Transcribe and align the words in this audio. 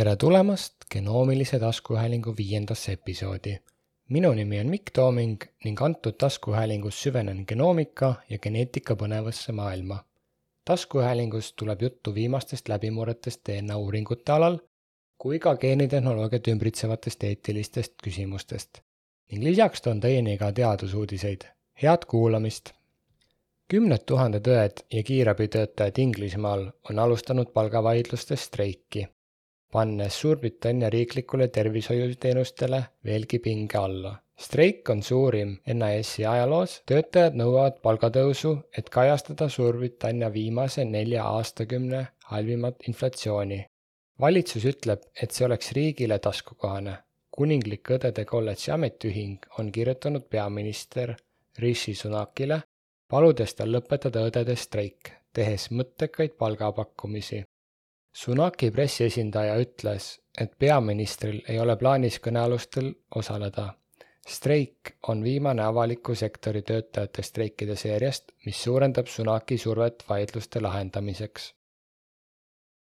tere 0.00 0.16
tulemast 0.16 0.74
genoomilise 0.92 1.58
taskuhäälingu 1.58 2.34
viiendasse 2.36 2.92
episoodi. 2.92 3.58
minu 4.08 4.32
nimi 4.32 4.60
on 4.60 4.66
Mikk 4.66 4.90
Tooming 4.92 5.42
ning 5.64 5.82
antud 5.82 6.12
taskuhäälingus 6.12 7.02
süvenen 7.02 7.44
genoomika 7.48 8.14
ja 8.30 8.38
geneetika 8.38 8.94
põnevasse 8.94 9.52
maailma. 9.52 10.04
taskuhäälingus 10.64 11.52
tuleb 11.52 11.82
juttu 11.82 12.14
viimastest 12.14 12.68
läbimurretest 12.68 13.40
DNA 13.48 13.76
uuringute 13.76 14.32
alal 14.32 14.58
kui 15.18 15.38
ka 15.38 15.56
geenitehnoloogiat 15.56 16.48
ümbritsevatest 16.48 17.24
eetilistest 17.24 17.94
küsimustest 18.04 18.82
ning 19.32 19.44
lisaks 19.44 19.82
toon 19.82 20.00
teieni 20.00 20.38
ka 20.38 20.52
teadusuudiseid. 20.52 21.40
head 21.82 22.08
kuulamist! 22.08 22.72
kümned 23.68 24.06
tuhanded 24.06 24.48
õed 24.48 24.84
ja 24.92 25.02
kiirabitöötajad 25.02 25.98
Inglismaal 25.98 26.70
on 26.90 26.98
alustanud 26.98 27.52
palgavaidlustes 27.52 28.44
streiki 28.44 29.08
pannes 29.70 30.20
Suurbritannia 30.20 30.90
riiklikule 30.90 31.48
tervishoiuteenustele 31.48 32.82
veelgi 33.04 33.38
pinge 33.38 33.78
alla. 33.78 34.14
streik 34.40 34.90
on 34.90 35.02
suurim 35.02 35.50
NIS-i 35.74 36.24
ajaloos, 36.26 36.82
töötajad 36.86 37.34
nõuavad 37.36 37.76
palgatõusu, 37.82 38.54
et 38.78 38.88
kajastada 38.90 39.48
Suurbritannia 39.48 40.32
viimase 40.32 40.84
nelja 40.84 41.24
aastakümne 41.24 42.06
halvimat 42.24 42.88
inflatsiooni. 42.88 43.66
valitsus 44.20 44.64
ütleb, 44.64 45.04
et 45.22 45.30
see 45.30 45.46
oleks 45.46 45.72
riigile 45.72 46.18
taskukohane. 46.18 46.96
kuninglik 47.30 47.90
õdede 47.90 48.24
kolledži 48.24 48.70
ametiühing 48.70 49.46
on 49.58 49.72
kirjutanud 49.72 50.24
peaminister 50.30 51.14
Rishi 51.58 51.94
Sunakile, 51.94 52.62
paludes 53.08 53.54
tal 53.54 53.72
lõpetada 53.72 54.26
õdede 54.28 54.56
streik, 54.56 55.12
tehes 55.32 55.70
mõttekaid 55.70 56.36
palgapakkumisi 56.38 57.44
Sunaki 58.12 58.70
pressiesindaja 58.70 59.54
ütles, 59.62 60.06
et 60.40 60.56
peaministril 60.58 61.36
ei 61.48 61.58
ole 61.62 61.76
plaanis 61.76 62.18
kõnealustel 62.24 62.90
osaleda. 63.14 63.74
streik 64.30 64.90
on 65.08 65.22
viimane 65.24 65.62
avaliku 65.62 66.14
sektori 66.14 66.62
töötajate 66.62 67.22
streikide 67.22 67.76
seeriast, 67.76 68.32
mis 68.46 68.62
suurendab 68.62 69.06
Sunaki 69.06 69.58
survet 69.58 70.04
vaidluste 70.08 70.60
lahendamiseks. 70.60 71.54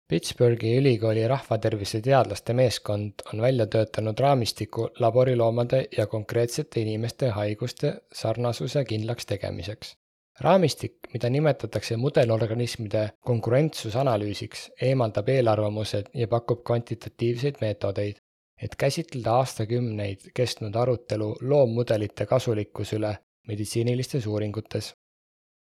Pittsburghi 0.08 0.76
ülikooli 0.76 1.26
rahvatervise 1.28 2.00
teadlaste 2.00 2.52
meeskond 2.52 3.26
on 3.32 3.40
välja 3.40 3.66
töötanud 3.66 4.20
raamistiku 4.20 4.88
laboriloomade 4.98 5.86
ja 5.96 6.06
konkreetsete 6.06 6.80
inimeste 6.80 7.28
haiguste 7.28 7.94
sarnasuse 8.12 8.84
kindlaks 8.84 9.26
tegemiseks 9.26 9.96
raamistik, 10.40 10.96
mida 11.12 11.30
nimetatakse 11.30 11.96
mudelorganismide 11.96 13.04
konkurentsusanalüüsiks, 13.20 14.70
eemaldab 14.82 15.28
eelarvamused 15.28 16.10
ja 16.14 16.28
pakub 16.28 16.64
kvantitatiivseid 16.66 17.60
meetodeid, 17.60 18.18
et 18.62 18.76
käsitleda 18.78 19.38
aastakümneid 19.42 20.30
kestnud 20.34 20.74
arutelu 20.74 21.30
loommudelite 21.40 22.26
kasulikkuse 22.26 22.96
üle 22.96 23.16
meditsiinilistes 23.48 24.26
uuringutes. 24.26 24.94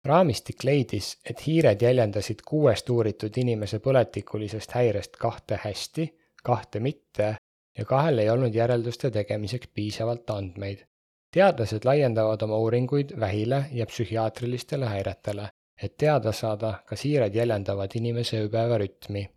raamistik 0.05 0.63
leidis, 0.63 1.17
et 1.29 1.47
hiired 1.47 1.81
jäljendasid 1.81 2.39
kuuest 2.47 2.89
uuritud 2.89 3.37
inimese 3.37 3.79
põletikulisest 3.79 4.71
häirest 4.71 5.17
kahte 5.17 5.59
hästi, 5.63 6.05
kahte 6.43 6.79
mitte 6.79 7.35
ja 7.77 7.85
kahel 7.85 8.17
ei 8.17 8.29
olnud 8.29 8.55
järelduste 8.55 9.11
tegemiseks 9.11 9.67
piisavalt 9.73 10.29
andmeid 10.29 10.85
teadlased 11.31 11.85
laiendavad 11.85 12.41
oma 12.41 12.57
uuringuid 12.57 13.13
vähile 13.19 13.65
ja 13.71 13.85
psühhiaatrilistele 13.85 14.85
häiretele, 14.85 15.49
et 15.83 15.97
teada 15.97 16.31
saada, 16.31 16.73
kas 16.85 17.03
hiired 17.05 17.35
jäljendavad 17.35 17.91
inimese 17.95 18.41
ööpäevarütmi. 18.45 19.29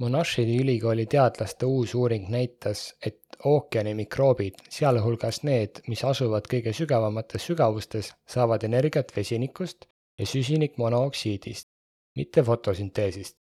Monashi 0.00 0.46
ülikooli 0.56 1.06
teadlaste 1.06 1.66
uus 1.66 1.94
uuring 1.94 2.28
näitas, 2.32 2.94
et 3.06 3.20
ookeani 3.44 3.94
mikroobid, 3.94 4.62
sealhulgas 4.72 5.42
need, 5.42 5.82
mis 5.88 6.04
asuvad 6.04 6.48
kõige 6.48 6.72
sügavamates 6.72 7.50
sügavustes, 7.50 8.14
saavad 8.28 8.64
energiat 8.64 9.12
vesinikust 9.16 9.84
ja 10.18 10.26
süsinikmonooksiidist, 10.26 11.68
mitte 12.16 12.42
fotosünteesist 12.42 13.39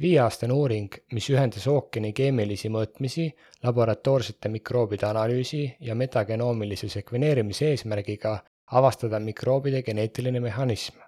viieaastane 0.00 0.52
uuring, 0.52 0.92
mis 1.12 1.28
ühendas 1.32 1.66
ookeani 1.72 2.12
keemilisi 2.12 2.68
mõõtmisi, 2.72 3.26
laboratoorsete 3.64 4.50
mikroobide 4.52 5.06
analüüsi 5.08 5.62
ja 5.80 5.94
metagenoomilise 5.94 6.88
sekveneerimise 6.92 7.70
eesmärgiga 7.72 8.36
avastada 8.66 9.20
mikroobide 9.20 9.82
geneetiline 9.82 10.40
mehhanism. 10.40 10.98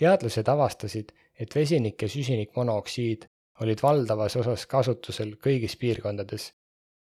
teadlased 0.00 0.48
avastasid, 0.48 1.12
et 1.40 1.54
vesinik 1.54 2.02
ja 2.02 2.08
süsinikmonooksiid 2.08 3.26
olid 3.60 3.82
valdavas 3.82 4.36
osas 4.36 4.66
kasutusel 4.66 5.34
kõigis 5.46 5.76
piirkondades 5.76 6.52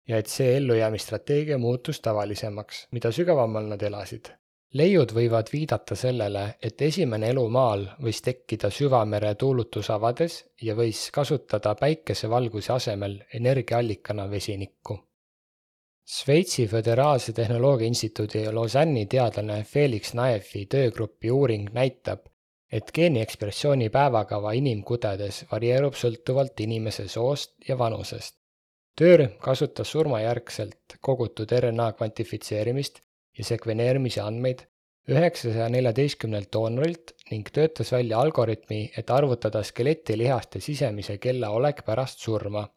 ja 0.07 0.17
et 0.17 0.27
see 0.27 0.57
ellujäämisstrateegia 0.57 1.57
muutus 1.57 2.01
tavalisemaks, 2.01 2.87
mida 2.91 3.11
sügavamal 3.11 3.69
nad 3.69 3.81
elasid 3.81 4.33
leiud 4.73 5.11
võivad 5.15 5.49
viidata 5.51 5.95
sellele, 5.95 6.43
et 6.61 6.81
esimene 6.81 7.31
elu 7.33 7.45
Maal 7.49 7.85
võis 8.03 8.21
tekkida 8.21 8.69
süvamere 8.69 9.33
tuulutusavades 9.35 10.39
ja 10.61 10.75
võis 10.77 11.09
kasutada 11.11 11.75
päikesevalguse 11.75 12.73
asemel 12.73 13.19
energiaallikana 13.33 14.29
vesinikku. 14.29 14.99
Šveitsi 16.09 16.67
Föderaalse 16.67 17.33
Tehnoloogia 17.33 17.87
Instituudi 17.87 18.45
Lausanne'i 18.51 19.05
teadlane 19.05 19.63
Felix 19.63 20.13
Naefi 20.13 20.65
töögrupi 20.65 21.31
uuring 21.31 21.69
näitab, 21.73 22.23
et 22.71 22.91
geeniekspressiooni 22.93 23.89
päevakava 23.89 24.53
inimkudedes 24.57 25.43
varieerub 25.51 25.93
sõltuvalt 25.93 26.59
inimese 26.65 27.07
soost 27.07 27.53
ja 27.67 27.77
vanusest. 27.77 28.35
töörühm 28.95 29.37
kasutas 29.39 29.91
surmajärgselt 29.91 30.97
kogutud 31.01 31.51
RNA 31.59 31.91
kvantifitseerimist 31.93 32.99
ja 33.39 33.47
sekveneerimise 33.47 34.21
andmeid 34.21 34.67
üheksasaja 35.09 35.69
neljateistkümnelt 35.73 36.51
doonorilt 36.53 37.13
ning 37.31 37.47
töötas 37.53 37.91
välja 37.91 38.19
algoritmi, 38.21 38.91
et 38.97 39.09
arvutada 39.09 39.63
skeletilihaste 39.65 40.61
sisemise 40.61 41.17
kella 41.17 41.49
olek 41.49 41.81
pärast 41.85 42.19
surma. 42.19 42.67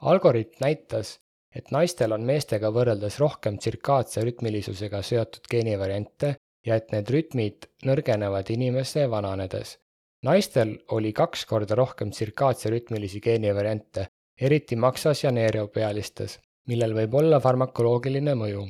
algoritm 0.00 0.64
näitas, 0.64 1.20
et 1.54 1.70
naistel 1.70 2.12
on 2.12 2.26
meestega 2.28 2.70
võrreldes 2.76 3.18
rohkem 3.20 3.58
tsirkaadse 3.58 4.24
rütmilisusega 4.24 5.02
seotud 5.02 5.48
geenivariante 5.50 6.34
ja 6.66 6.76
et 6.76 6.92
need 6.92 7.10
rütmid 7.10 7.70
nõrgenevad 7.84 8.50
inimese 8.50 9.08
vananedes. 9.10 9.78
naistel 10.22 10.76
oli 10.88 11.12
kaks 11.12 11.46
korda 11.46 11.74
rohkem 11.74 12.10
tsirkaadse 12.10 12.70
rütmilisi 12.70 13.20
geenivariante, 13.20 14.06
eriti 14.40 14.76
maksas 14.76 15.24
ja 15.24 15.30
neeropealistes, 15.30 16.38
millel 16.68 16.94
võib 16.94 17.14
olla 17.14 17.40
farmakoloogiline 17.40 18.34
mõju 18.34 18.68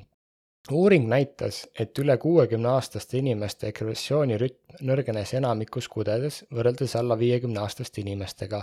uuring 0.70 1.08
näitas, 1.08 1.68
et 1.78 1.98
üle 1.98 2.16
kuuekümne 2.18 2.68
aastaste 2.68 3.18
inimeste 3.18 3.68
ekrevatsioonirütm 3.72 4.84
nõrgenes 4.86 5.34
enamikus 5.34 5.88
kudedes 5.88 6.44
võrreldes 6.54 6.94
alla 6.96 7.18
viiekümne 7.18 7.60
aastaste 7.60 8.00
inimestega. 8.00 8.62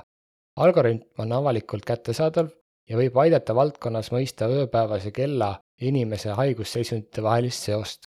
algoritm 0.55 1.21
on 1.21 1.31
avalikult 1.31 1.85
kättesaadav 1.85 2.49
ja 2.89 2.97
võib 2.97 3.17
aidata 3.17 3.55
valdkonnas 3.55 4.11
mõista 4.11 4.47
ööpäevase 4.47 5.11
kella 5.11 5.59
inimese 5.81 6.29
haigusseisundite 6.29 7.23
vahelist 7.23 7.63
seost. 7.63 8.07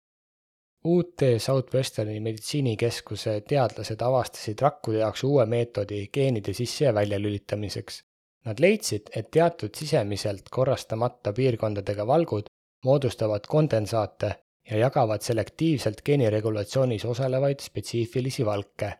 UT 0.84 1.22
Southwesterni 1.38 2.20
meditsiinikeskuse 2.20 3.41
teadlased 3.41 4.02
avastasid 4.02 4.60
rakkude 4.62 4.98
jaoks 4.98 5.25
uue 5.25 5.46
meetodi 5.46 6.08
geenide 6.12 6.52
sisse- 6.54 6.84
ja 6.84 6.94
väljalülitamiseks. 6.94 8.02
Nad 8.44 8.60
leidsid, 8.60 9.10
et 9.16 9.30
teatud 9.30 9.75
sisemiselt 9.75 10.48
korrastamata 10.50 11.32
piirkondadega 11.32 12.06
valgud 12.06 12.46
moodustavad 12.86 13.48
kondensaate 13.48 14.30
ja 14.70 14.78
jagavad 14.78 15.22
selektiivselt 15.22 16.02
geeniregulatsioonis 16.06 17.04
osalevaid 17.04 17.60
spetsiifilisi 17.60 18.47
valke. 18.47 18.92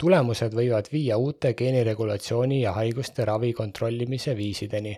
tulemused 0.00 0.54
võivad 0.56 0.86
viia 0.92 1.16
uute 1.20 1.52
geeniregulatsiooni 1.54 2.62
ja 2.62 2.72
haiguste 2.72 3.24
ravi 3.24 3.52
kontrollimise 3.52 4.36
viisideni. 4.36 4.96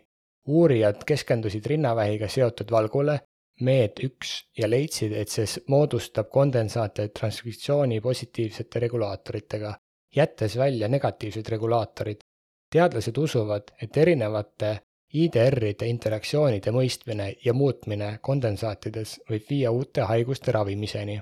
uurijad 0.49 1.05
keskendusid 1.07 1.67
rinnavähiga 1.67 2.29
seotud 2.29 2.71
valgule 2.71 3.21
MED1 3.61 4.35
ja 4.59 4.71
leidsid, 4.71 5.13
et 5.13 5.29
see 5.29 5.65
moodustab 5.69 6.31
kondensaate 6.31 7.09
transkriptsiooni 7.09 8.01
positiivsete 8.01 8.81
regulaatoritega, 8.81 9.75
jättes 10.17 10.57
välja 10.59 10.89
negatiivsed 10.89 11.49
regulaatorid. 11.49 12.25
teadlased 12.73 13.19
usuvad, 13.19 13.63
et 13.83 13.97
erinevate 13.97 14.79
IDR-ide 15.13 15.85
interaktsioonide 15.93 16.73
mõistmine 16.73 17.27
ja 17.45 17.53
muutmine 17.53 18.07
kondensaatides 18.25 19.19
võib 19.29 19.51
viia 19.51 19.71
uute 19.71 20.07
haiguste 20.09 20.53
ravimiseni. 20.57 21.21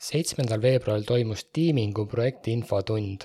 seitsmendal 0.00 0.62
veebruaril 0.62 1.04
toimus 1.08 1.44
tiimingu 1.52 2.04
projekti 2.06 2.52
infotund. 2.52 3.24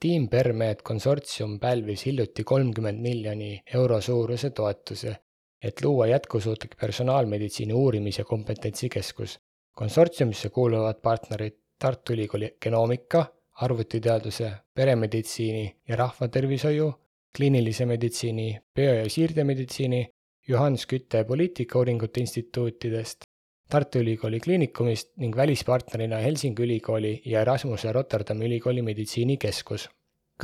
tiim 0.00 0.28
Permed 0.28 0.82
konsortsium 0.82 1.58
pälvis 1.58 2.04
hiljuti 2.06 2.44
kolmkümmend 2.44 3.00
miljoni 3.00 3.62
euro 3.74 4.00
suuruse 4.00 4.50
toetuse, 4.50 5.16
et 5.62 5.80
luua 5.84 6.06
jätkusuutlik 6.06 6.76
personaalmeditsiini 6.80 7.72
uurimis- 7.72 8.18
ja 8.18 8.24
kompetentsikeskus. 8.24 9.38
konsortsiumisse 9.74 10.48
kuuluvad 10.48 11.00
partnerid 11.02 11.56
Tartu 11.78 12.12
Ülikooli 12.12 12.56
genoomika, 12.62 13.26
arvutiteaduse, 13.52 14.52
peremeditsiini 14.74 15.76
ja 15.88 15.96
rahvatervishoiu 15.96 17.05
kliinilise 17.36 17.86
meditsiini, 17.86 18.58
bio- 18.74 18.94
ja 18.94 19.08
siirdemeditsiini, 19.10 20.06
Johannes 20.48 20.86
Kütte 20.86 21.24
poliitikauuringute 21.24 22.20
instituutidest, 22.20 23.26
Tartu 23.70 23.98
Ülikooli 23.98 24.38
Kliinikumist 24.40 25.08
ning 25.18 25.36
välispartnerina 25.36 26.16
Helsingi 26.22 26.62
Ülikooli 26.62 27.22
ja 27.24 27.40
Erasmuse 27.40 27.92
Rotterdami 27.92 28.46
Ülikooli 28.46 28.82
meditsiinikeskus. 28.82 29.88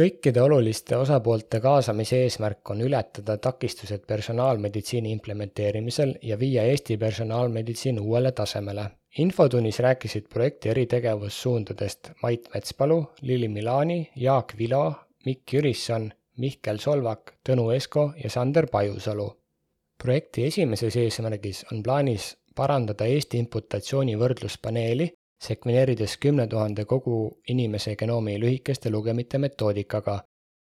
kõikide 0.00 0.40
oluliste 0.40 0.96
osapoolte 0.96 1.60
kaasamise 1.60 2.16
eesmärk 2.24 2.70
on 2.70 2.80
ületada 2.80 3.36
takistused 3.36 4.06
personaalmeditsiini 4.06 5.10
implementeerimisel 5.12 6.14
ja 6.22 6.38
viia 6.38 6.62
Eesti 6.62 6.96
personaalmeditsiin 6.96 8.00
uuele 8.00 8.32
tasemele. 8.32 8.86
infotunnis 9.18 9.78
rääkisid 9.78 10.28
projekti 10.28 10.68
eri 10.68 10.86
tegevussuundadest 10.86 12.10
Mait 12.22 12.48
Metspalu, 12.54 13.04
Lili 13.20 13.48
Milani, 13.48 14.10
Jaak 14.16 14.54
Vilo, 14.58 14.94
Mikk 15.26 15.52
Jürisson, 15.52 16.10
Mihkel 16.38 16.78
Solvak, 16.78 17.34
Tõnu 17.48 17.70
Esko 17.70 18.12
ja 18.24 18.30
Sander 18.30 18.66
Pajusalu. 18.72 19.30
projekti 20.02 20.44
esimeses 20.44 20.96
eesmärgis 20.96 21.64
on 21.72 21.82
plaanis 21.82 22.36
parandada 22.56 23.04
Eesti 23.04 23.38
imputatsiooni 23.38 24.16
võrdluspaneeli, 24.18 25.12
sekveneerides 25.42 26.16
kümne 26.16 26.46
tuhande 26.46 26.84
kogu 26.84 27.16
inimese 27.48 27.96
genoomi 27.96 28.40
lühikeste 28.40 28.90
lugemite 28.90 29.38
metoodikaga 29.38 30.22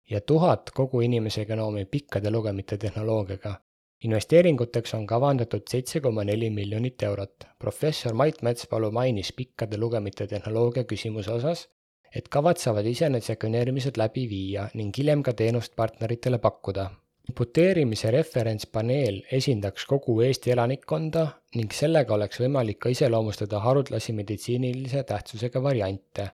ja 0.10 0.21
tuhat 0.21 0.71
kogu 0.75 1.01
inimese 1.01 1.45
genoomi 1.45 1.86
pikkade 1.86 2.31
lugemite 2.31 2.77
tehnoloogiaga. 2.77 3.56
investeeringuteks 4.04 4.94
on 4.94 5.07
kavandatud 5.07 5.62
seitse 5.69 6.00
koma 6.00 6.24
neli 6.24 6.50
miljonit 6.50 7.04
eurot. 7.04 7.36
professor 7.60 8.13
Mait 8.13 8.42
Metspalu 8.42 8.92
mainis 8.92 9.33
pikkade 9.33 9.77
lugemite 9.77 10.27
tehnoloogia 10.27 10.83
küsimuse 10.83 11.31
osas, 11.31 11.69
et 12.16 12.28
kavatsevad 12.30 12.86
ise 12.86 13.10
need 13.10 13.26
sekveneerimised 13.28 13.98
läbi 13.98 14.26
viia 14.30 14.70
ning 14.74 14.96
hiljem 14.98 15.24
ka 15.24 15.34
teenust 15.34 15.76
partneritele 15.76 16.38
pakkuda 16.38 16.90
imputeerimise 17.30 18.12
referentspaneel 18.12 19.20
esindaks 19.38 19.86
kogu 19.90 20.16
Eesti 20.26 20.54
elanikkonda 20.56 21.26
ning 21.60 21.74
sellega 21.80 22.16
oleks 22.16 22.42
võimalik 22.42 22.80
ka 22.86 22.92
iseloomustada 22.94 23.60
haruldasi 23.66 24.16
meditsiinilise 24.18 25.04
tähtsusega 25.12 25.64
variante. 25.64 26.30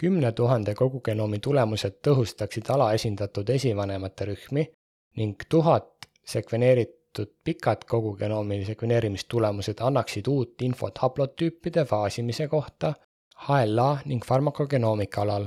kümne 0.00 0.32
tuhande 0.32 0.74
kogugenoomi 0.74 1.38
tulemused 1.38 1.98
tõhustaksid 2.06 2.70
alaesindatud 2.74 3.50
esivanemate 3.56 4.24
rühmi 4.30 4.64
ning 5.20 5.44
tuhat 5.48 6.08
sekveneeritud 6.34 7.30
pikad 7.44 7.84
kogugenoomi 7.92 8.64
sekveneerimistulemused 8.64 9.84
annaksid 9.88 10.26
uut 10.34 10.62
infot 10.62 10.98
haplotüüpide 10.98 11.84
faasimise 11.84 12.48
kohta 12.48 12.94
HLA 13.48 13.98
ning 14.04 14.24
farmakogenoomika 14.26 15.22
alal 15.22 15.46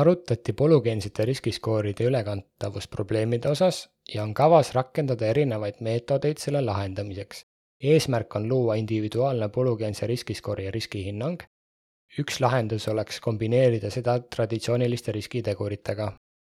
arutati 0.00 0.52
polügeensete 0.52 1.24
riskiskooride 1.24 2.04
ülekantavusprobleemide 2.04 3.48
osas 3.48 3.88
ja 4.14 4.22
on 4.22 4.34
kavas 4.34 4.72
rakendada 4.74 5.26
erinevaid 5.26 5.80
meetodeid 5.80 6.38
selle 6.38 6.60
lahendamiseks. 6.64 7.44
eesmärk 7.82 8.36
on 8.36 8.48
luua 8.48 8.74
individuaalne 8.74 9.48
polügeense 9.48 10.06
riskiskoori 10.06 10.70
riskihinnang. 10.70 11.42
üks 12.18 12.40
lahendus 12.40 12.88
oleks 12.88 13.20
kombineerida 13.20 13.90
seda 13.90 14.18
traditsiooniliste 14.18 15.12
riskiteguritega. 15.12 16.12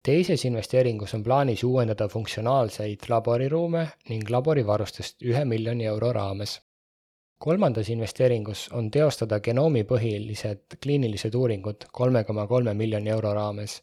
teises 0.05 0.45
investeeringus 0.45 1.13
on 1.13 1.23
plaanis 1.23 1.63
uuendada 1.63 2.07
funktsionaalseid 2.07 3.09
laboriruume 3.09 3.87
ning 4.09 4.29
laborivarustust 4.29 5.21
ühe 5.21 5.45
miljoni 5.45 5.85
euro 5.85 6.13
raames 6.13 6.59
kolmandas 7.39 7.87
investeeringus 7.89 8.65
on 8.75 8.89
teostada 8.91 9.39
genoomipõhilised 9.39 10.75
kliinilised 10.83 11.35
uuringud 11.39 11.85
kolme 11.99 12.23
koma 12.27 12.45
kolme 12.47 12.73
miljoni 12.73 13.09
euro 13.15 13.33
raames. 13.33 13.81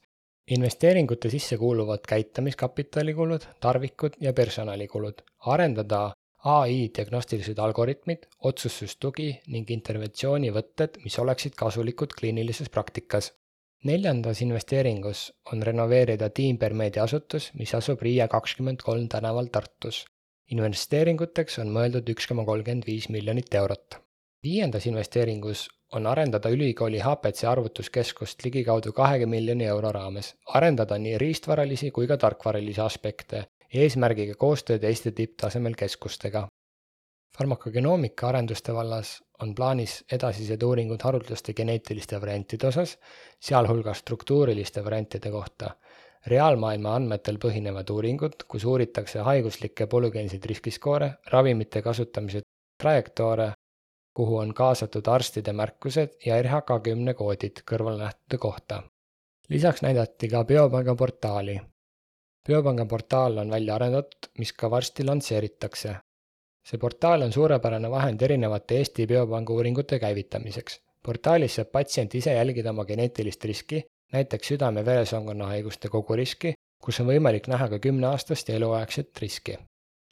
investeeringute 0.51 1.31
sisse 1.31 1.57
kuuluvad 1.59 2.05
käitamiskapitalikulud, 2.09 3.47
tarvikud 3.61 4.13
ja 4.21 4.33
personalikulud. 4.33 5.23
arendada 5.39 6.13
ai 6.45 6.91
diagnostilised 6.99 7.59
algoritmid, 7.59 8.27
otsustustugi 8.45 9.41
ning 9.47 9.71
interventsioonivõtted, 9.71 11.01
mis 11.05 11.19
oleksid 11.19 11.55
kasulikud 11.57 12.13
kliinilises 12.21 12.69
praktikas. 12.69 13.33
neljandas 13.85 14.43
investeeringus 14.43 15.33
on 15.53 15.63
renoveerida 15.63 16.31
Teamper 16.31 16.75
meedia 16.75 17.03
asutus, 17.03 17.51
mis 17.55 17.75
asub 17.75 18.03
Riia 18.03 18.29
kakskümmend 18.29 18.83
kolm 18.83 19.09
tänaval 19.09 19.47
Tartus 19.47 20.05
investeeringuteks 20.55 21.59
on 21.59 21.73
mõeldud 21.75 22.07
üks 22.13 22.29
koma 22.31 22.45
kolmkümmend 22.47 22.87
viis 22.87 23.09
miljonit 23.11 23.55
eurot. 23.55 23.97
viiendas 24.43 24.87
investeeringus 24.87 25.69
on 25.93 26.07
arendada 26.07 26.49
ülikooli 26.49 27.01
HPC 27.03 27.45
arvutuskeskust 27.51 28.45
ligikaudu 28.45 28.93
kahekümne 28.93 29.37
miljoni 29.37 29.65
euro 29.65 29.91
raames, 29.93 30.35
arendada 30.47 30.99
nii 30.99 31.19
riistvaralisi 31.19 31.91
kui 31.91 32.07
ka 32.07 32.17
tarkvaralisi 32.17 32.81
aspekte, 32.81 33.47
eesmärgiga 33.75 34.35
koostöö 34.35 34.79
teiste 34.79 35.11
tipptasemel 35.11 35.75
keskustega. 35.75 36.49
farmakogenoomika 37.39 38.29
arenduste 38.29 38.75
vallas 38.75 39.23
on 39.43 39.55
plaanis 39.55 40.05
edasised 40.13 40.63
uuringud 40.63 41.03
haruldaste 41.03 41.53
geneetiliste 41.53 42.21
variantide 42.21 42.67
osas, 42.67 42.99
sealhulgas 43.41 43.99
struktuuriliste 43.99 44.85
variantide 44.85 45.31
kohta 45.31 45.71
reaalmaailma 46.27 46.95
andmetel 46.99 47.39
põhinevad 47.43 47.91
uuringud, 47.91 48.43
kus 48.49 48.65
uuritakse 48.65 49.23
haiguslikke 49.29 49.87
polügeenseid 49.87 50.45
riskiskoore, 50.51 51.11
ravimite 51.33 51.83
kasutamise 51.83 52.43
trajektoore, 52.83 53.53
kuhu 54.17 54.37
on 54.43 54.55
kaasatud 54.55 55.09
arstide 55.13 55.53
märkused 55.53 56.19
ja 56.27 56.41
RH 56.43 56.81
kümne 56.83 57.15
koodid 57.15 57.63
kõrvalnähtude 57.71 58.39
kohta. 58.39 58.83
lisaks 59.49 59.83
näidati 59.83 60.29
ka 60.29 60.45
Biopanga 60.45 60.95
portaali. 60.95 61.61
Biopanga 62.49 62.87
portaal 62.87 63.39
on 63.39 63.51
välja 63.51 63.75
arendatud, 63.75 64.31
mis 64.39 64.53
ka 64.53 64.71
varsti 64.71 65.05
lansseeritakse. 65.05 65.97
see 66.69 66.79
portaal 66.79 67.23
on 67.23 67.33
suurepärane 67.33 67.91
vahend 67.91 68.23
erinevate 68.23 68.79
Eesti 68.79 69.07
Biopanga 69.07 69.53
uuringute 69.53 69.99
käivitamiseks. 69.99 70.81
portaalis 71.03 71.55
saab 71.55 71.71
patsient 71.73 72.15
ise 72.15 72.33
jälgida 72.35 72.71
oma 72.71 72.85
geneetilist 72.85 73.45
riski 73.45 73.87
näiteks 74.13 74.49
südame-veresoonkonna 74.49 75.47
haiguste 75.47 75.89
koguriski, 75.89 76.55
kus 76.85 77.01
on 77.01 77.09
võimalik 77.11 77.49
näha 77.51 77.69
ka 77.69 77.79
kümneaastast 77.79 78.49
ja 78.49 78.57
eluaegset 78.61 79.23
riski. 79.23 79.59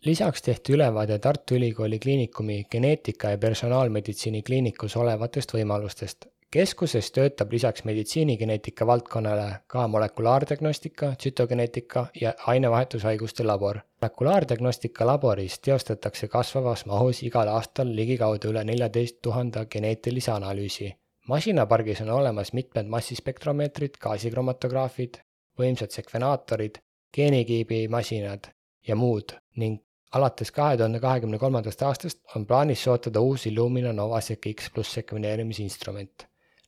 lisaks 0.04 0.42
tehti 0.42 0.72
ülevaade 0.72 1.18
Tartu 1.18 1.54
Ülikooli 1.54 1.98
Kliinikumi 1.98 2.64
geneetika 2.70 3.30
ja 3.30 3.38
personaalmeditsiini 3.38 4.42
kliinikus 4.42 4.96
olevatest 4.96 5.54
võimalustest. 5.54 6.26
keskuses 6.50 7.12
töötab 7.12 7.52
lisaks 7.52 7.84
meditsiinigeneetika 7.84 8.86
valdkonnale 8.86 9.46
ka 9.66 9.88
molekulaardiagnostika, 9.88 11.14
tsütogeneetika 11.14 12.06
ja 12.20 12.34
ainevahetushaiguste 12.46 13.44
labor. 13.44 13.78
molekulaardiagnostika 14.02 15.06
laboris 15.06 15.60
teostatakse 15.60 16.28
kasvavas 16.28 16.86
mahus 16.86 17.22
igal 17.22 17.48
aastal 17.48 17.96
ligikaudu 17.96 18.50
üle 18.50 18.64
neljateist 18.64 19.22
tuhande 19.22 19.66
geneetilise 19.66 20.32
analüüsi 20.32 20.94
masinapargis 21.28 22.00
on 22.00 22.10
olemas 22.10 22.52
mitmed 22.52 22.86
massispektromeetrid, 22.86 23.96
gaasikromatograafid, 24.00 25.20
võimsad 25.58 25.94
sekvenaatorid, 25.94 26.78
geenikiibimasinad 27.14 28.50
ja 28.88 28.96
muud 28.96 29.36
ning 29.56 29.80
alates 30.12 30.50
kahe 30.54 30.76
tuhande 30.76 31.00
kahekümne 31.00 31.38
kolmandast 31.38 31.82
aastast 31.82 32.20
on 32.36 32.46
plaanis 32.46 32.84
sootada 32.84 33.20
uus 33.20 33.46
Illumina 33.46 33.92
Novasec 33.92 34.48
X 34.52 34.70
pluss 34.74 34.92
sekveneerimisinstrument. 34.98 36.26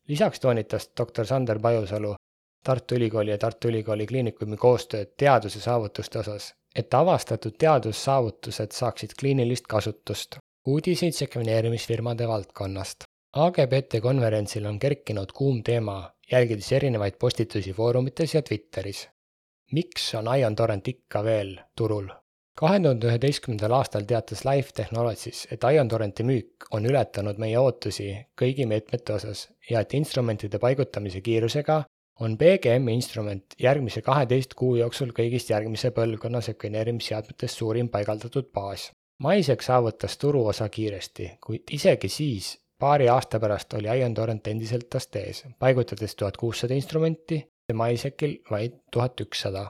lisaks 0.09 0.41
toonitas 0.41 0.91
doktor 0.99 1.27
Sander 1.27 1.59
Pajusalu 1.59 2.15
Tartu 2.65 2.95
Ülikooli 2.95 3.31
ja 3.31 3.39
Tartu 3.39 3.69
Ülikooli 3.69 4.07
Kliinikumi 4.07 4.57
koostööd 4.57 5.13
teaduse 5.17 5.61
saavutuste 5.61 6.19
osas, 6.19 6.55
et 6.75 6.95
avastatud 6.95 7.55
teadussaavutused 7.59 8.73
saaksid 8.73 9.15
kliinilist 9.21 9.67
kasutust. 9.67 10.37
uudiseid 10.67 11.13
sekveneerimisfirmade 11.13 12.29
valdkonnast 12.29 13.06
AGBT 13.37 13.99
konverentsil 14.01 14.65
on 14.65 14.79
kerkinud 14.81 15.33
kuum 15.37 15.59
teema, 15.65 15.97
jälgides 16.33 16.71
erinevaid 16.73 17.19
postitusi 17.21 17.73
foorumites 17.73 18.35
ja 18.35 18.41
Twitteris. 18.43 19.09
miks 19.73 20.15
on 20.15 20.31
Ion 20.39 20.57
Torrent 20.57 20.89
ikka 20.89 21.25
veel 21.25 21.51
turul? 21.77 22.09
kahe 22.55 22.81
tuhande 22.81 23.11
üheteistkümnendal 23.11 23.77
aastal 23.77 24.09
teatas 24.09 24.45
Life 24.49 24.73
Technologies, 24.73 25.49
et 25.51 25.69
Ion 25.75 25.89
Torrenti 25.89 26.25
müük 26.25 26.71
on 26.71 26.87
ületanud 26.87 27.37
meie 27.37 27.59
ootusi 27.59 28.09
kõigi 28.41 28.67
meetmete 28.67 29.13
osas 29.13 29.47
ja 29.71 29.85
et 29.85 29.95
instrumentide 29.95 30.59
paigutamise 30.59 31.21
kiirusega 31.21 31.83
on 32.21 32.39
BGM-i 32.41 32.95
instrument 32.95 33.61
järgmise 33.61 34.01
kaheteist 34.03 34.55
kuu 34.55 34.77
jooksul 34.81 35.13
kõigist 35.13 35.53
järgmise 35.53 35.91
põlvkonna 35.91 36.41
sekveneerimisseadmetest 36.41 37.59
suurim 37.61 37.93
paigaldatud 37.93 38.49
baas. 38.49 38.91
Maisek 39.19 39.63
saavutas 39.63 40.17
turuosa 40.17 40.69
kiiresti, 40.69 41.35
kuid 41.41 41.69
isegi 41.73 42.09
siis 42.09 42.57
paari 42.79 43.09
aasta 43.09 43.41
pärast 43.41 43.75
oli 43.75 43.99
Ion 43.99 44.15
Torrent 44.15 44.47
endiselt 44.47 44.91
tast 44.91 45.17
ees, 45.17 45.45
paigutades 45.59 46.17
tuhat 46.17 46.37
kuussada 46.37 46.75
instrumenti 46.75 47.41
ja 47.69 47.75
MySecil 47.75 48.37
vaid 48.51 48.73
tuhat 48.93 49.21
ükssada. 49.21 49.67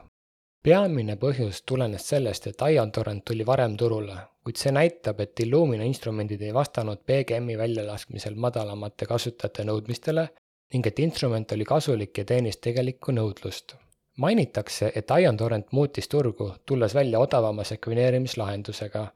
peamine 0.63 1.15
põhjus 1.15 1.61
tulenes 1.65 2.09
sellest, 2.09 2.47
et 2.47 2.63
Ion 2.73 2.91
Torrent 2.91 3.25
tuli 3.25 3.45
varem 3.45 3.77
turule, 3.77 4.15
kuid 4.43 4.57
see 4.59 4.71
näitab, 4.71 5.19
et 5.19 5.39
Illumina 5.39 5.83
instrumendid 5.83 6.41
ei 6.41 6.53
vastanud 6.53 6.99
BGM-i 7.07 7.57
väljalaskmisel 7.57 8.35
madalamate 8.35 9.05
kasutajate 9.05 9.63
nõudmistele 9.63 10.27
ning 10.73 10.87
et 10.87 10.99
instrument 10.99 11.51
oli 11.51 11.65
kasulik 11.65 12.17
ja 12.17 12.25
teenis 12.25 12.57
tegelikku 12.57 13.11
nõudlust. 13.11 13.75
mainitakse, 14.17 14.91
et 14.95 15.11
Ion 15.21 15.37
Torrent 15.37 15.71
muutis 15.71 16.07
turgu, 16.07 16.51
tulles 16.65 16.95
välja 16.95 17.19
odavama 17.19 17.63
sekveneerimislahendusega 17.63 19.07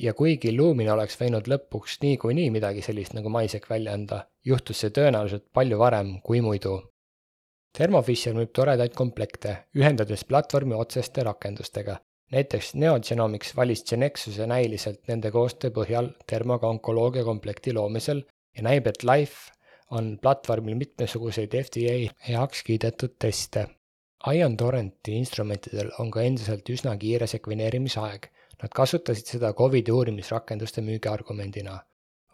ja 0.00 0.14
kuigi 0.14 0.52
Lumina 0.56 0.94
oleks 0.94 1.18
võinud 1.20 1.48
lõpuks 1.50 1.98
niikuinii 2.02 2.50
midagi 2.50 2.82
sellist 2.82 3.14
nagu 3.14 3.30
MySec 3.30 3.68
välja 3.70 3.94
anda, 3.94 4.24
juhtus 4.44 4.82
see 4.82 4.90
tõenäoliselt 4.90 5.46
palju 5.52 5.78
varem 5.78 6.18
kui 6.24 6.40
muidu. 6.40 6.80
Thermo 7.74 8.02
Fisher 8.06 8.34
müüb 8.34 8.52
toredaid 8.54 8.94
komplekte, 8.94 9.56
ühendades 9.74 10.24
platvormi 10.24 10.74
otseste 10.74 11.24
rakendustega. 11.26 11.96
näiteks 12.32 12.74
Neogenomics 12.74 13.56
valis 13.56 13.84
Genexuse 13.84 14.46
näiliselt 14.46 15.08
nende 15.08 15.30
koostöö 15.30 15.70
põhjal 15.70 16.08
Thermoga 16.26 16.68
onkoloogia 16.68 17.24
komplekti 17.24 17.72
loomisel 17.72 18.22
ja 18.56 18.62
näib, 18.62 18.86
et 18.86 19.02
Life 19.02 19.52
on 19.90 20.18
platvormil 20.22 20.74
mitmesuguseid 20.74 21.54
FDA 21.62 21.96
heaks 22.28 22.62
kiidetud 22.62 23.16
teste. 23.18 23.66
Ion 24.32 24.56
Torrenti 24.56 25.18
instrumentidel 25.18 25.90
on 25.98 26.10
ka 26.10 26.22
endiselt 26.22 26.70
üsna 26.70 26.96
kiire 26.96 27.26
sekveneerimisaeg. 27.26 28.30
Nad 28.62 28.70
kasutasid 28.74 29.26
seda 29.26 29.52
Covidi 29.52 29.92
uurimisrakenduste 29.92 30.80
müügi 30.82 31.08
argumendina. 31.08 31.78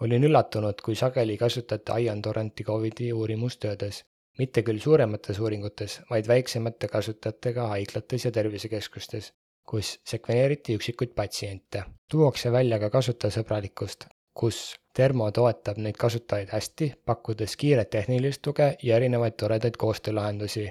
olin 0.01 0.23
üllatunud, 0.23 0.81
kui 0.85 0.95
sageli 0.95 1.37
kasutati 1.37 1.93
Ion 2.05 2.23
Torrenti 2.23 2.65
Covidi 2.65 3.13
uurimustöödes. 3.13 4.05
mitte 4.39 4.63
küll 4.63 4.79
suuremates 4.79 5.39
uuringutes, 5.39 6.01
vaid 6.11 6.29
väiksemate 6.29 6.89
kasutajatega 6.89 7.67
haiglates 7.69 8.25
ja 8.25 8.31
tervisekeskustes, 8.31 9.33
kus 9.65 10.01
sekveneeriti 10.05 10.75
üksikuid 10.75 11.13
patsiente. 11.15 11.85
tuuakse 12.11 12.53
välja 12.53 12.79
ka 12.79 12.91
kasutajasõbralikkust, 12.91 14.07
kus 14.35 14.77
Thermo 14.95 15.31
toetab 15.31 15.77
neid 15.79 15.97
kasutajaid 15.97 16.49
hästi, 16.51 16.93
pakkudes 17.07 17.57
kiiret 17.57 17.91
tehnilist 17.91 18.43
tuge 18.43 18.77
ja 18.83 18.97
erinevaid 18.97 19.37
toredaid 19.39 19.77
koostöölahendusi. 19.79 20.71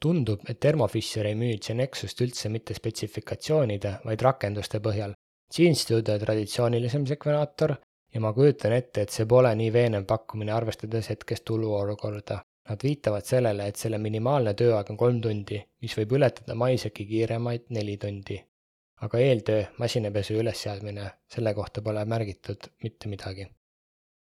Tundub, 0.00 0.42
et 0.48 0.60
Thermo 0.60 0.86
Fisher 0.88 1.26
ei 1.26 1.36
müü 1.38 1.58
Genexust 1.66 2.20
üldse 2.24 2.48
mitte 2.48 2.74
spetsifikatsioonide, 2.74 3.94
vaid 4.04 4.24
rakenduste 4.26 4.80
põhjal. 4.84 5.14
GeneStudio 5.56 6.18
traditsioonilisem 6.18 7.06
sekvenaator 7.06 7.74
ja 8.14 8.20
ma 8.20 8.32
kujutan 8.32 8.72
ette, 8.72 9.06
et 9.06 9.14
see 9.14 9.26
pole 9.26 9.54
nii 9.54 9.72
veenev 9.72 10.06
pakkumine, 10.06 10.52
arvestades 10.52 11.10
hetkest 11.12 11.44
turuolukorda. 11.50 12.42
Nad 12.70 12.84
viitavad 12.86 13.26
sellele, 13.26 13.66
et 13.66 13.76
selle 13.76 13.98
minimaalne 13.98 14.54
tööaeg 14.54 14.92
on 14.92 15.00
kolm 15.00 15.18
tundi, 15.24 15.58
mis 15.82 15.96
võib 15.98 16.14
ületada 16.20 16.54
MySec'i 16.54 17.08
kiiremaid 17.08 17.66
neli 17.74 17.96
tundi 17.98 18.38
aga 19.00 19.18
eeltöö, 19.18 19.64
masinapesu 19.78 20.34
ülesseadmine, 20.34 21.10
selle 21.28 21.54
kohta 21.54 21.82
pole 21.82 22.04
märgitud 22.04 22.68
mitte 22.84 23.08
midagi. 23.08 23.48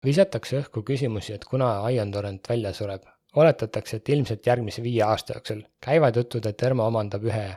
visatakse 0.05 0.61
õhku 0.61 0.83
küsimusi, 0.87 1.33
et 1.33 1.45
kuna 1.45 1.89
Ion 1.91 2.11
Torrent 2.11 2.49
välja 2.49 2.73
sureb. 2.73 3.03
Oletatakse, 3.35 3.97
et 3.97 4.09
ilmselt 4.09 4.47
järgmise 4.47 4.83
viie 4.83 5.03
aasta 5.03 5.35
jooksul 5.37 5.63
käivad 5.85 6.15
jutud, 6.15 6.45
et 6.45 6.57
Thermo 6.57 6.87
omandab 6.87 7.25
ühe 7.29 7.47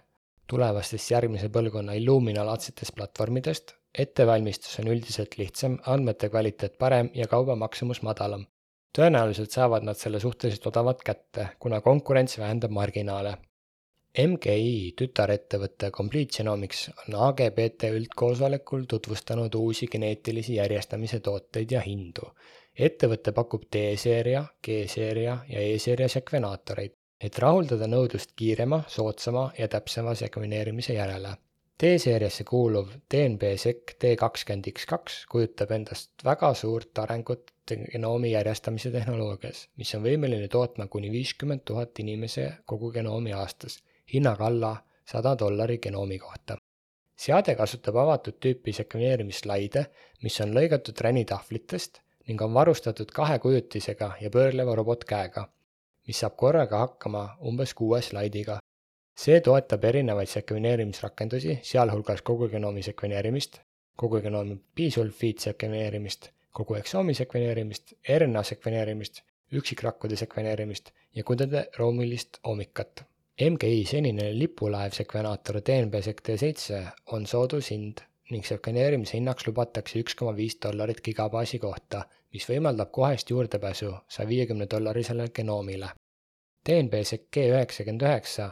tulevastest 0.51 1.11
järgmise 1.11 1.49
põlvkonna 1.53 1.95
Illumina 1.97 2.45
laadsetest 2.47 2.95
platvormidest, 2.97 3.75
ettevalmistus 3.99 4.81
on 4.83 4.91
üldiselt 4.95 5.39
lihtsam, 5.39 5.79
andmete 5.87 6.29
kvaliteet 6.29 6.77
parem 6.79 7.11
ja 7.15 7.29
kauba 7.29 7.57
maksumus 7.57 8.03
madalam. 8.03 8.47
tõenäoliselt 8.99 9.51
saavad 9.51 9.87
nad 9.89 9.97
selle 9.97 10.21
suhteliselt 10.21 10.67
odavalt 10.67 11.01
kätte, 11.03 11.49
kuna 11.59 11.81
konkurents 11.81 12.39
vähendab 12.39 12.71
marginaale 12.71 13.39
MGI 14.13 14.93
tütarettevõte 14.93 15.89
Complete 15.91 16.37
Genomics 16.37 16.91
on 16.93 17.15
AGBT 17.29 17.89
üldkoosolekul 17.97 18.83
tutvustanud 18.85 19.55
uusi 19.57 19.87
geneetilisi 19.89 20.59
järjestamise 20.59 21.21
tooteid 21.21 21.73
ja 21.73 21.81
hindu. 21.81 22.29
Ettevõte 22.79 23.33
pakub 23.37 23.65
D-seeria, 23.73 24.45
G-seeria 24.65 25.39
ja 25.49 25.61
E-seeria 25.61 26.09
sekvenaatoreid, 26.09 26.95
et 27.21 27.39
rahuldada 27.39 27.87
nõudlust 27.87 28.33
kiirema, 28.37 28.83
soodsama 28.89 29.51
ja 29.59 29.69
täpsema 29.69 30.15
sekveneerimise 30.19 30.97
järele. 30.97 31.37
D-seeriasse 31.83 32.45
kuuluv 32.47 32.93
DNB-sek 33.11 33.97
D20X2 34.03 35.25
kujutab 35.31 35.73
endast 35.75 36.25
väga 36.25 36.53
suurt 36.55 36.99
arengut 37.03 37.51
genoomi 37.67 38.33
järjestamise 38.33 38.93
tehnoloogias, 38.95 39.65
mis 39.77 39.95
on 39.97 40.05
võimeline 40.07 40.49
tootma 40.53 40.87
kuni 40.87 41.11
viiskümmend 41.11 41.65
tuhat 41.67 41.99
inimese 41.99 42.49
kogu 42.67 42.93
genoomi 42.95 43.35
aastas 43.35 43.81
hinnaga 44.13 44.47
alla 44.47 44.77
sada 45.09 45.35
dollari 45.39 45.79
genoomi 45.79 46.19
kohta. 46.19 46.57
seade 47.17 47.55
kasutab 47.55 47.97
avatud 47.97 48.39
tüüpi 48.43 48.73
sekveneerimisslaide, 48.75 49.85
mis 50.23 50.41
on 50.41 50.55
lõigatud 50.55 51.01
ränitahvlitest 51.07 52.01
ning 52.29 52.43
on 52.43 52.55
varustatud 52.55 53.11
kahe 53.15 53.39
kujutisega 53.39 54.13
ja 54.21 54.31
pöörleva 54.31 54.75
robotkäega, 54.75 55.49
mis 56.07 56.21
saab 56.21 56.37
korraga 56.37 56.79
hakkama 56.79 57.23
umbes 57.49 57.75
kuue 57.75 58.03
slaidiga. 58.03 58.59
see 59.23 59.41
toetab 59.41 59.85
erinevaid 59.85 60.29
sekveneerimisrakendusi, 60.29 61.59
sealhulgas 61.63 62.23
kogu 62.23 62.49
genoomi 62.49 62.83
sekveneerimist, 62.83 63.59
kogu 63.97 64.21
genoomi 64.25 64.57
bisulfiit 64.77 65.39
sekveneerimist, 65.39 66.31
kogu 66.51 66.75
eksoomi 66.81 67.15
sekveneerimist, 67.15 67.95
RNA 68.19 68.43
sekveneerimist, 68.43 69.23
üksikrakkude 69.53 70.17
sekveneerimist 70.17 70.93
ja 71.15 71.25
kudede 71.25 71.67
ruumilist 71.79 72.39
oomikat 72.45 73.05
MGI 73.41 73.85
senine 73.89 74.27
lipulaev 74.39 74.93
sekvenaator 74.93 75.61
DNB-sek 75.67 76.21
T7 76.29 76.81
on 77.17 77.25
soodushind 77.27 78.03
ning 78.31 78.47
sekveneerimise 78.47 79.19
hinnaks 79.19 79.47
lubatakse 79.47 79.99
üks 79.99 80.15
koma 80.19 80.37
viis 80.37 80.57
dollarit 80.63 81.03
gigabaasi 81.05 81.59
kohta, 81.59 82.05
mis 82.33 82.47
võimaldab 82.49 82.91
kohest 82.91 83.31
juurdepääsu 83.31 83.93
saja 84.09 84.29
viiekümne 84.29 84.67
dollarisele 84.71 85.29
genoomile. 85.35 85.91
DNB-sek 86.69 87.27
G 87.35 87.49
üheksakümmend 87.51 88.07
üheksa 88.07 88.49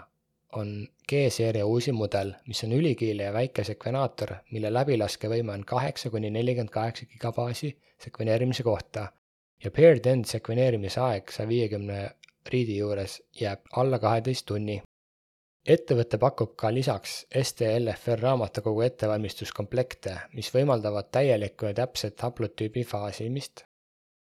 on 0.58 0.88
G-seeria 1.08 1.66
uusim 1.66 1.94
mudel, 1.94 2.34
mis 2.46 2.64
on 2.64 2.72
ülikiire 2.74 3.28
ja 3.28 3.32
väike 3.32 3.64
sekvenaator, 3.64 4.34
mille 4.50 4.72
läbilaskevõime 4.72 5.54
on 5.54 5.64
kaheksa 5.64 6.10
kuni 6.10 6.30
nelikümmend 6.34 6.74
kaheksa 6.74 7.06
gigabaasi 7.06 7.70
sekveneerimise 8.04 8.66
kohta 8.66 9.06
ja 9.64 9.70
paired 9.70 10.06
end 10.06 10.26
sekveneerimise 10.30 11.00
aeg 11.04 11.30
saja 11.34 11.48
viiekümne 11.48 12.00
riidi 12.52 12.78
juures 12.78 13.20
jääb 13.40 13.66
alla 13.76 13.98
kaheteist 13.98 14.46
tunni. 14.46 14.80
Ettevõte 15.66 16.18
pakub 16.18 16.54
ka 16.56 16.70
lisaks 16.72 17.26
STLFR 17.42 18.22
raamatukogu 18.24 18.84
ettevalmistuskomplekte, 18.86 20.16
mis 20.34 20.48
võimaldavad 20.54 21.10
täielikku 21.12 21.68
ja 21.68 21.74
täpset 21.82 22.20
haplotüübi 22.20 22.84
faasimist. 22.84 23.64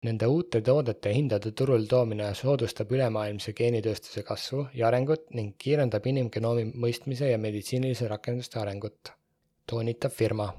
Nende 0.06 0.26
uute 0.26 0.60
toodete 0.60 1.12
hindade 1.12 1.50
turul 1.52 1.86
toomine 1.90 2.28
soodustab 2.34 2.92
ülemaailmse 2.92 3.52
geenitööstuse 3.52 4.22
kasvu 4.22 4.66
ja 4.74 4.86
arengut 4.88 5.30
ning 5.34 5.56
kiirendab 5.58 6.06
inimgenoomi 6.06 6.70
mõistmise 6.74 7.32
ja 7.32 7.38
meditsiinilise 7.38 8.08
rakenduste 8.08 8.60
arengut, 8.60 9.12
toonitab 9.66 10.12
firma 10.12 10.52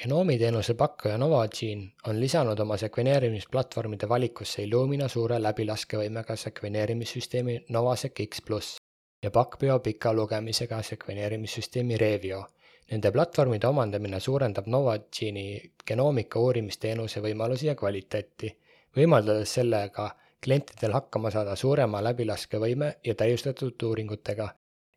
genoomiteenuse 0.00 0.74
pakkuja 0.74 1.18
Novagene 1.18 1.90
on 2.08 2.20
lisanud 2.20 2.60
oma 2.64 2.76
sekveneerimisplatvormide 2.80 4.08
valikusse 4.08 4.64
Illumina 4.64 5.08
suure 5.08 5.42
läbilaskevõimega 5.42 6.36
sekveneerimissüsteemi 6.44 7.64
Novasec 7.68 8.24
X 8.28 8.46
pluss 8.46 8.79
ja 9.22 9.30
Pakbio 9.30 9.78
pika 9.78 10.12
lugemisega 10.12 10.82
sekveneerimissüsteemi 10.82 11.96
Revio. 11.96 12.44
Nende 12.90 13.12
platvormide 13.12 13.66
omandamine 13.66 14.20
suurendab 14.20 14.66
Novagene'i 14.66 15.72
genoomika 15.86 16.40
uurimisteenuse 16.40 17.20
võimalusi 17.22 17.66
ja 17.66 17.74
kvaliteeti, 17.74 18.50
võimaldades 18.96 19.52
sellega 19.60 20.10
klientidel 20.44 20.96
hakkama 20.96 21.30
saada 21.30 21.56
suurema 21.56 22.02
läbilaskevõime 22.02 22.94
ja 23.04 23.14
täiustatud 23.14 23.82
uuringutega 23.90 24.48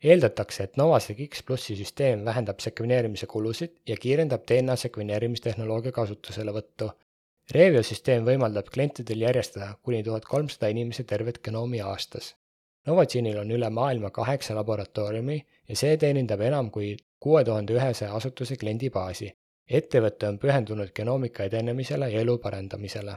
eeldatakse, 0.03 0.63
et 0.63 0.77
Novasec 0.77 1.19
X 1.27 1.43
plussi 1.47 1.75
süsteem 1.79 2.25
vähendab 2.25 2.59
sekveneerimise 2.63 3.27
kulusid 3.31 3.75
ja 3.87 3.97
kiirendab 3.97 4.43
DNA 4.49 4.75
sekveneerimistehnoloogia 4.83 5.95
kasutuselevõttu. 5.95 6.89
Revio 7.53 7.83
süsteem 7.83 8.27
võimaldab 8.27 8.69
klientidel 8.73 9.23
järjestada 9.27 9.73
kuni 9.83 10.03
tuhat 10.03 10.25
kolmsada 10.25 10.71
inimese 10.71 11.03
tervet 11.03 11.39
genoomi 11.43 11.81
aastas. 11.81 12.33
Novagenil 12.87 13.37
on 13.39 13.51
üle 13.55 13.69
maailma 13.69 14.09
kaheksa 14.09 14.55
laboratooriumi 14.55 15.37
ja 15.69 15.75
see 15.81 15.97
teenindab 15.97 16.41
enam 16.41 16.71
kui 16.71 16.95
kuue 17.19 17.43
tuhande 17.43 17.75
ühesaja 17.77 18.15
asutuse 18.15 18.57
kliendibaasi. 18.63 19.29
ettevõte 19.79 20.27
on 20.27 20.39
pühendunud 20.39 20.89
genoomika 20.95 21.43
edenemisele 21.43 22.09
ja 22.11 22.23
elu 22.25 22.37
parendamisele. 22.37 23.15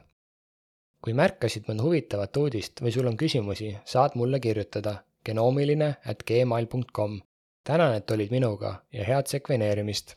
kui 1.02 1.12
märkasid 1.12 1.66
mõnda 1.68 1.82
huvitavat 1.82 2.36
uudist 2.36 2.82
või 2.82 2.92
sul 2.92 3.06
on 3.06 3.16
küsimusi, 3.16 3.76
saad 3.84 4.14
mulle 4.14 4.40
kirjutada 4.40 4.94
genoomiline 5.24 5.96
at 6.06 6.22
gmail.com. 6.22 7.20
tänan, 7.64 7.94
et 7.94 8.10
olid 8.10 8.30
minuga 8.30 8.82
ja 8.92 9.04
head 9.04 9.26
sekveneerimist! 9.26 10.16